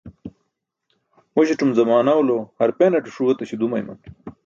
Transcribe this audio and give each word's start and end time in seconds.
Muśatum 1.33 1.69
zamaanwalo 1.77 2.35
harpanate 2.59 3.09
ṣuu 3.15 3.29
etáśo 3.33 3.55
dumayman. 3.61 3.99